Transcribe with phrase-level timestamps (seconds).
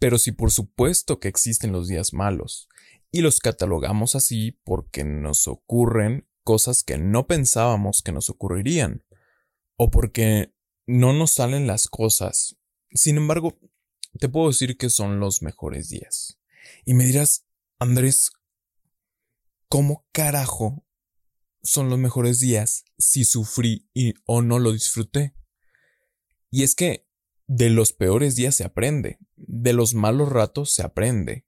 [0.00, 2.68] Pero si por supuesto que existen los días malos,
[3.12, 9.04] y los catalogamos así porque nos ocurren cosas que no pensábamos que nos ocurrirían,
[9.76, 10.54] o porque
[10.86, 12.56] no nos salen las cosas.
[12.92, 13.58] Sin embargo,
[14.18, 16.40] te puedo decir que son los mejores días.
[16.84, 17.46] Y me dirás,
[17.78, 18.30] Andrés,
[19.68, 20.86] ¿cómo carajo
[21.62, 25.34] son los mejores días si sufrí y, o no lo disfruté?
[26.50, 27.06] Y es que
[27.52, 31.46] de los peores días se aprende, de los malos ratos se aprende,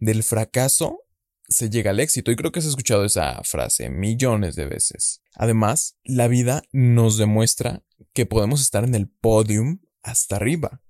[0.00, 1.04] del fracaso
[1.48, 2.32] se llega al éxito.
[2.32, 5.22] Y creo que has escuchado esa frase millones de veces.
[5.34, 10.82] Además, la vida nos demuestra que podemos estar en el podium hasta arriba.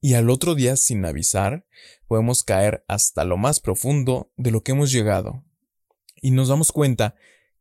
[0.00, 1.66] Y al otro día, sin avisar,
[2.06, 5.44] podemos caer hasta lo más profundo de lo que hemos llegado.
[6.14, 7.16] Y nos damos cuenta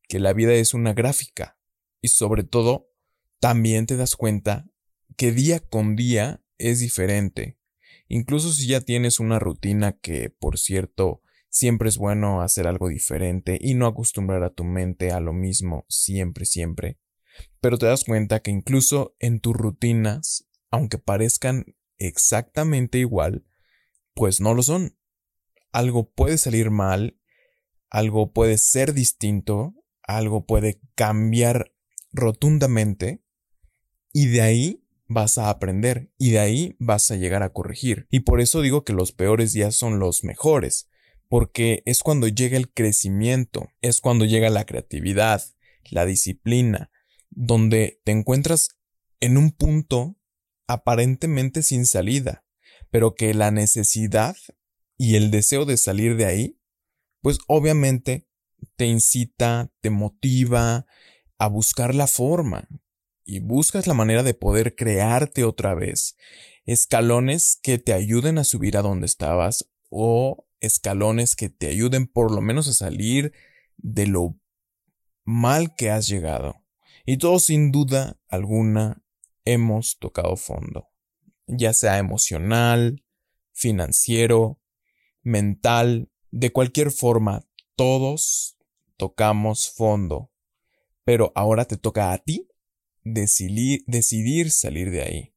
[0.08, 1.58] que la vida es una gráfica.
[2.02, 2.92] Y sobre todo,
[3.40, 4.69] también te das cuenta
[5.20, 7.60] que día con día es diferente.
[8.08, 13.58] Incluso si ya tienes una rutina que, por cierto, siempre es bueno hacer algo diferente
[13.60, 17.02] y no acostumbrar a tu mente a lo mismo siempre, siempre.
[17.60, 21.66] Pero te das cuenta que incluso en tus rutinas, aunque parezcan
[21.98, 23.46] exactamente igual,
[24.14, 24.98] pues no lo son.
[25.74, 27.20] Algo puede salir mal,
[27.90, 31.74] algo puede ser distinto, algo puede cambiar
[32.14, 33.22] rotundamente
[34.14, 38.08] y de ahí vas a aprender y de ahí vas a llegar a corregir.
[38.10, 40.88] Y por eso digo que los peores días son los mejores,
[41.28, 45.44] porque es cuando llega el crecimiento, es cuando llega la creatividad,
[45.90, 46.92] la disciplina,
[47.32, 48.70] donde te encuentras
[49.20, 50.16] en un punto
[50.68, 52.46] aparentemente sin salida,
[52.92, 54.38] pero que la necesidad
[54.96, 56.60] y el deseo de salir de ahí,
[57.22, 58.28] pues obviamente
[58.76, 60.86] te incita, te motiva
[61.40, 62.68] a buscar la forma
[63.30, 66.18] y buscas la manera de poder crearte otra vez,
[66.66, 72.32] escalones que te ayuden a subir a donde estabas o escalones que te ayuden por
[72.32, 73.32] lo menos a salir
[73.78, 74.36] de lo
[75.26, 76.56] mal que has llegado.
[77.06, 79.04] Y todo sin duda alguna
[79.46, 80.88] hemos tocado fondo,
[81.46, 83.06] ya sea emocional,
[83.52, 84.60] financiero,
[85.22, 88.58] mental, de cualquier forma, todos
[88.98, 90.32] tocamos fondo.
[91.04, 92.49] Pero ahora te toca a ti
[93.04, 95.34] decidir, salir de ahí.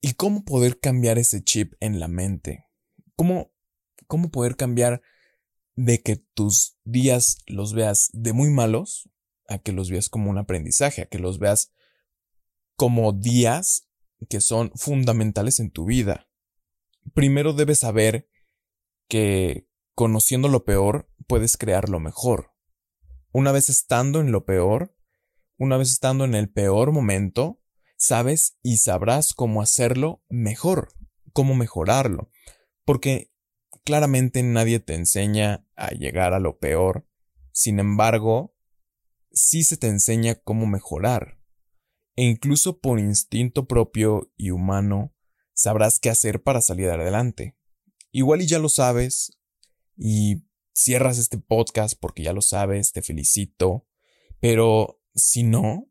[0.00, 2.66] ¿Y cómo poder cambiar ese chip en la mente?
[3.16, 3.52] ¿Cómo,
[4.06, 5.02] cómo poder cambiar
[5.74, 9.08] de que tus días los veas de muy malos
[9.48, 11.72] a que los veas como un aprendizaje, a que los veas
[12.76, 13.88] como días
[14.28, 16.28] que son fundamentales en tu vida.
[17.14, 18.28] Primero debes saber
[19.08, 22.52] que conociendo lo peor puedes crear lo mejor.
[23.32, 24.94] Una vez estando en lo peor,
[25.60, 27.60] una vez estando en el peor momento,
[27.98, 30.88] sabes y sabrás cómo hacerlo mejor,
[31.34, 32.30] cómo mejorarlo,
[32.86, 33.30] porque
[33.84, 37.06] claramente nadie te enseña a llegar a lo peor,
[37.52, 38.56] sin embargo,
[39.32, 41.38] sí se te enseña cómo mejorar
[42.16, 45.14] e incluso por instinto propio y humano
[45.52, 47.54] sabrás qué hacer para salir adelante.
[48.12, 49.38] Igual y ya lo sabes
[49.94, 50.42] y
[50.74, 53.86] cierras este podcast porque ya lo sabes, te felicito,
[54.40, 55.88] pero si no,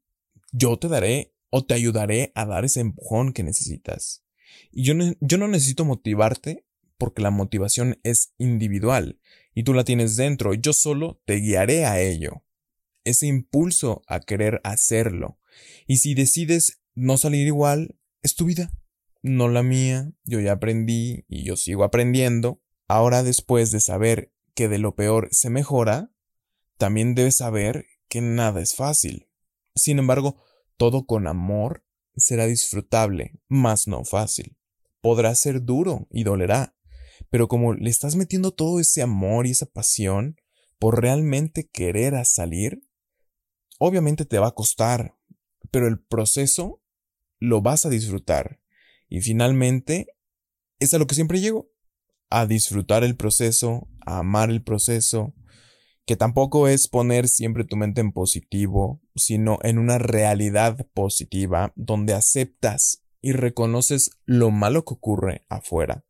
[0.51, 4.23] yo te daré o te ayudaré a dar ese empujón que necesitas.
[4.71, 6.65] Y yo, yo no necesito motivarte
[6.97, 9.19] porque la motivación es individual
[9.53, 12.43] y tú la tienes dentro, yo solo te guiaré a ello.
[13.03, 15.39] Ese impulso a querer hacerlo
[15.87, 18.71] y si decides no salir igual, es tu vida,
[19.21, 20.11] no la mía.
[20.23, 22.61] Yo ya aprendí y yo sigo aprendiendo.
[22.87, 26.11] Ahora después de saber que de lo peor se mejora,
[26.77, 29.29] también debes saber que nada es fácil.
[29.75, 30.43] Sin embargo,
[30.77, 31.85] todo con amor
[32.17, 34.57] será disfrutable, mas no fácil.
[35.01, 36.75] Podrá ser duro y dolerá,
[37.29, 40.37] pero como le estás metiendo todo ese amor y esa pasión
[40.79, 42.81] por realmente querer salir,
[43.77, 45.15] obviamente te va a costar,
[45.71, 46.81] pero el proceso
[47.39, 48.59] lo vas a disfrutar.
[49.07, 50.07] Y finalmente,
[50.79, 51.71] es a lo que siempre llego,
[52.29, 55.33] a disfrutar el proceso, a amar el proceso,
[56.05, 62.13] que tampoco es poner siempre tu mente en positivo, sino en una realidad positiva donde
[62.13, 66.05] aceptas y reconoces lo malo que ocurre afuera.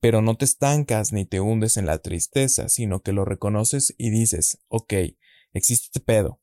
[0.00, 4.10] Pero no te estancas ni te hundes en la tristeza, sino que lo reconoces y
[4.10, 4.92] dices, ok,
[5.52, 6.40] existe este pedo.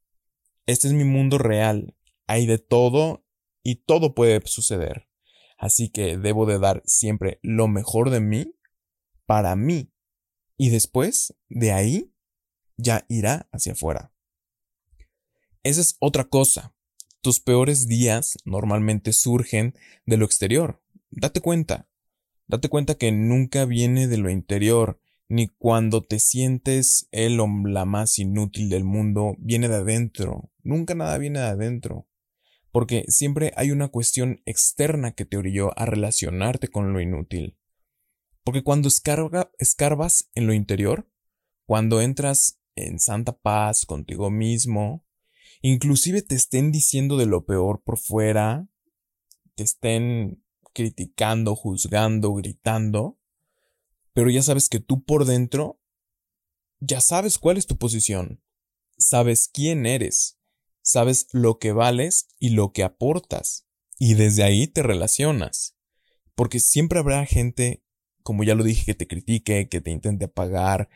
[0.65, 1.95] Este es mi mundo real
[2.29, 3.25] hay de todo
[3.63, 5.07] y todo puede suceder.
[5.57, 8.53] Así que debo de dar siempre lo mejor de mí
[9.25, 9.91] para mí.
[10.55, 12.13] Y después, de ahí,
[12.79, 14.13] ya irá hacia afuera.
[15.63, 16.73] Esa es otra cosa.
[17.21, 20.81] Tus peores días normalmente surgen de lo exterior.
[21.11, 21.89] Date cuenta.
[22.47, 27.85] Date cuenta que nunca viene de lo interior, ni cuando te sientes el o la
[27.85, 30.51] más inútil del mundo, viene de adentro.
[30.63, 32.07] Nunca nada viene de adentro.
[32.71, 37.57] Porque siempre hay una cuestión externa que te orilló a relacionarte con lo inútil.
[38.43, 41.07] Porque cuando escarbas en lo interior,
[41.65, 45.05] cuando entras en santa paz contigo mismo,
[45.61, 48.67] inclusive te estén diciendo de lo peor por fuera,
[49.55, 50.43] te estén
[50.73, 53.19] criticando, juzgando, gritando,
[54.13, 55.79] pero ya sabes que tú por dentro
[56.79, 58.41] ya sabes cuál es tu posición,
[58.97, 60.39] sabes quién eres,
[60.81, 63.67] sabes lo que vales y lo que aportas,
[63.97, 65.75] y desde ahí te relacionas,
[66.35, 67.83] porque siempre habrá gente,
[68.23, 70.89] como ya lo dije, que te critique, que te intente apagar,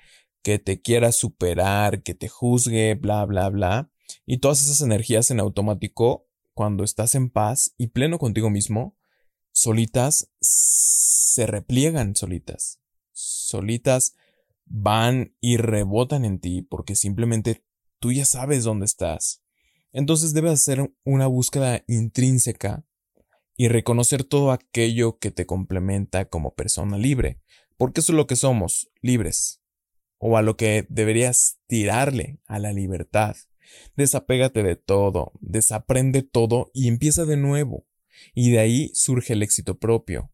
[0.43, 3.89] que te quiera superar, que te juzgue, bla, bla, bla,
[4.25, 8.95] y todas esas energías en automático, cuando estás en paz y pleno contigo mismo,
[9.51, 12.79] solitas se repliegan solitas.
[13.11, 14.15] Solitas
[14.65, 17.63] van y rebotan en ti porque simplemente
[17.99, 19.41] tú ya sabes dónde estás.
[19.91, 22.85] Entonces debes hacer una búsqueda intrínseca
[23.55, 27.39] y reconocer todo aquello que te complementa como persona libre,
[27.77, 29.62] porque eso es lo que somos, libres,
[30.25, 33.35] o a lo que deberías tirarle a la libertad.
[33.97, 37.85] Desapégate de todo, desaprende todo y empieza de nuevo.
[38.33, 40.31] Y de ahí surge el éxito propio.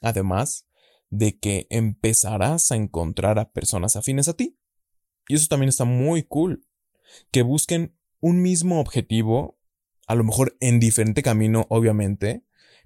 [0.00, 0.66] Además
[1.10, 4.58] de que empezarás a encontrar a personas afines a ti.
[5.28, 6.66] Y eso también está muy cool.
[7.30, 9.60] Que busquen un mismo objetivo,
[10.06, 12.42] a lo mejor en diferente camino, obviamente,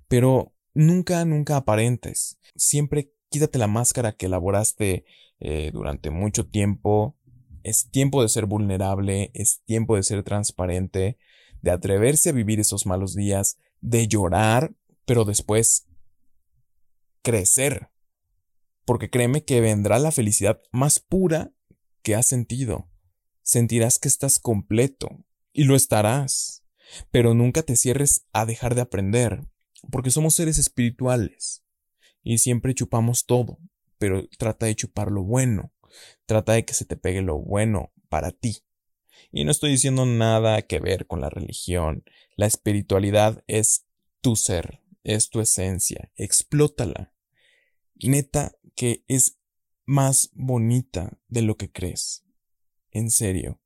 [0.08, 2.40] pero nunca, nunca aparentes.
[2.56, 5.04] Siempre quítate la máscara que elaboraste
[5.40, 7.16] eh, durante mucho tiempo.
[7.62, 11.18] Es tiempo de ser vulnerable, es tiempo de ser transparente,
[11.62, 14.74] de atreverse a vivir esos malos días, de llorar,
[15.06, 15.86] pero después
[17.22, 17.90] crecer.
[18.84, 21.52] Porque créeme que vendrá la felicidad más pura
[22.02, 22.90] que has sentido.
[23.42, 26.64] Sentirás que estás completo, y lo estarás.
[27.10, 29.46] Pero nunca te cierres a dejar de aprender,
[29.90, 31.62] porque somos seres espirituales,
[32.22, 33.58] y siempre chupamos todo,
[33.98, 35.72] pero trata de chupar lo bueno,
[36.26, 38.58] trata de que se te pegue lo bueno para ti.
[39.32, 42.04] Y no estoy diciendo nada que ver con la religión.
[42.36, 43.86] La espiritualidad es
[44.20, 46.10] tu ser, es tu esencia.
[46.16, 47.12] Explótala.
[47.96, 49.38] Neta que es
[49.84, 52.24] más bonita de lo que crees.
[52.90, 53.60] En serio.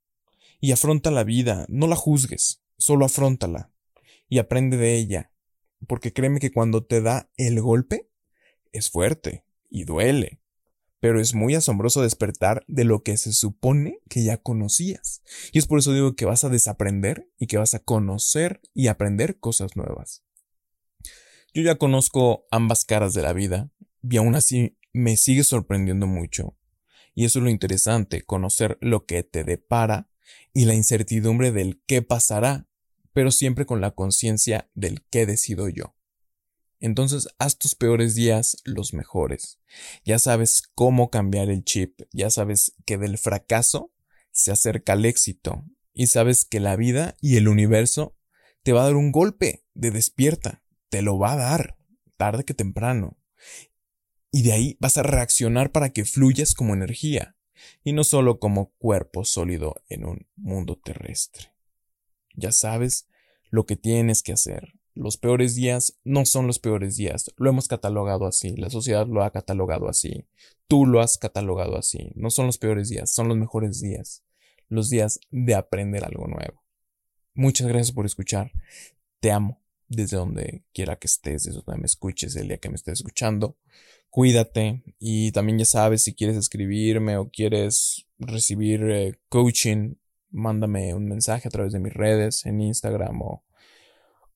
[0.60, 3.70] Y afronta la vida, no la juzgues, solo afrontala.
[4.28, 5.30] Y aprende de ella.
[5.86, 8.08] Porque créeme que cuando te da el golpe,
[8.74, 10.40] es fuerte y duele
[11.04, 15.20] pero es muy asombroso despertar de lo que se supone que ya conocías.
[15.52, 18.86] Y es por eso digo que vas a desaprender y que vas a conocer y
[18.86, 20.24] aprender cosas nuevas.
[21.52, 23.70] Yo ya conozco ambas caras de la vida
[24.02, 26.56] y aún así me sigue sorprendiendo mucho.
[27.14, 30.08] Y eso es lo interesante, conocer lo que te depara
[30.54, 32.66] y la incertidumbre del qué pasará,
[33.12, 35.94] pero siempre con la conciencia del qué decido yo.
[36.84, 39.58] Entonces haz tus peores días los mejores.
[40.04, 43.90] Ya sabes cómo cambiar el chip, ya sabes que del fracaso
[44.32, 45.64] se acerca el éxito
[45.94, 48.18] y sabes que la vida y el universo
[48.62, 51.78] te va a dar un golpe de despierta, te lo va a dar,
[52.18, 53.16] tarde que temprano.
[54.30, 57.34] Y de ahí vas a reaccionar para que fluyas como energía
[57.82, 61.48] y no solo como cuerpo sólido en un mundo terrestre.
[62.34, 63.08] Ya sabes
[63.48, 67.32] lo que tienes que hacer, los peores días no son los peores días.
[67.36, 68.56] Lo hemos catalogado así.
[68.56, 70.24] La sociedad lo ha catalogado así.
[70.68, 72.12] Tú lo has catalogado así.
[72.14, 74.22] No son los peores días, son los mejores días.
[74.68, 76.62] Los días de aprender algo nuevo.
[77.34, 78.52] Muchas gracias por escuchar.
[79.20, 82.76] Te amo desde donde quiera que estés, desde donde me escuches el día que me
[82.76, 83.56] estés escuchando.
[84.10, 89.94] Cuídate y también ya sabes si quieres escribirme o quieres recibir eh, coaching,
[90.30, 93.44] mándame un mensaje a través de mis redes en Instagram o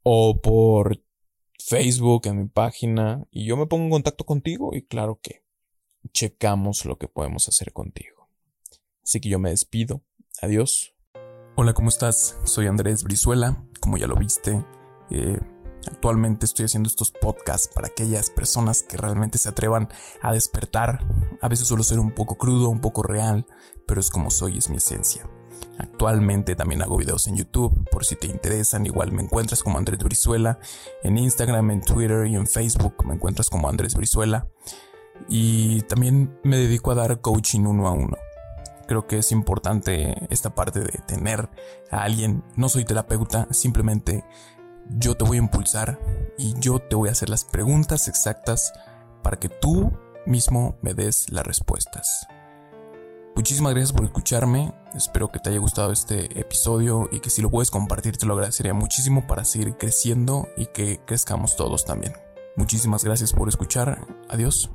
[0.02, 1.02] o por
[1.58, 5.42] Facebook en mi página y yo me pongo en contacto contigo y claro que
[6.12, 8.28] checamos lo que podemos hacer contigo.
[9.02, 10.02] Así que yo me despido.
[10.40, 10.94] Adiós.
[11.56, 12.38] Hola, ¿cómo estás?
[12.44, 14.64] Soy Andrés Brizuela, como ya lo viste.
[15.10, 15.40] Eh,
[15.86, 19.88] actualmente estoy haciendo estos podcasts para aquellas personas que realmente se atrevan
[20.22, 21.06] a despertar.
[21.40, 23.46] A veces suelo ser un poco crudo, un poco real,
[23.86, 25.28] pero es como soy, es mi esencia.
[25.78, 30.00] Actualmente también hago videos en YouTube, por si te interesan, igual me encuentras como Andrés
[30.00, 30.58] Brizuela,
[31.02, 34.48] en Instagram, en Twitter y en Facebook me encuentras como Andrés Brizuela.
[35.28, 38.16] Y también me dedico a dar coaching uno a uno.
[38.86, 41.48] Creo que es importante esta parte de tener
[41.90, 44.24] a alguien, no soy terapeuta, simplemente
[44.90, 45.98] yo te voy a impulsar
[46.36, 48.72] y yo te voy a hacer las preguntas exactas
[49.22, 49.92] para que tú
[50.26, 52.26] mismo me des las respuestas.
[53.34, 57.50] Muchísimas gracias por escucharme, espero que te haya gustado este episodio y que si lo
[57.50, 62.14] puedes compartir te lo agradecería muchísimo para seguir creciendo y que crezcamos todos también.
[62.56, 64.70] Muchísimas gracias por escuchar, adiós.